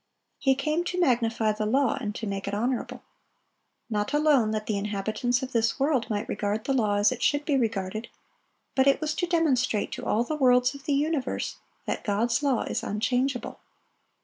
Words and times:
He 0.39 0.55
came 0.55 0.83
to 0.85 0.99
"magnify 0.99 1.51
the 1.51 1.67
law" 1.67 1.93
and 2.01 2.15
to 2.15 2.25
"make 2.25 2.47
it 2.47 2.55
honorable." 2.55 3.03
Not 3.87 4.13
alone 4.13 4.49
that 4.49 4.65
the 4.65 4.75
inhabitants 4.75 5.43
of 5.43 5.51
this 5.51 5.79
world 5.79 6.09
might 6.09 6.27
regard 6.27 6.63
the 6.63 6.73
law 6.73 6.95
as 6.95 7.11
it 7.11 7.21
should 7.21 7.45
be 7.45 7.55
regarded; 7.55 8.07
but 8.73 8.87
it 8.87 8.99
was 8.99 9.13
to 9.13 9.27
demonstrate 9.27 9.91
to 9.91 10.03
all 10.07 10.23
the 10.23 10.35
worlds 10.35 10.73
of 10.73 10.85
the 10.85 10.93
universe 10.95 11.57
that 11.85 12.03
God's 12.03 12.41
law 12.41 12.63
is 12.63 12.81
unchangeable. 12.81 13.59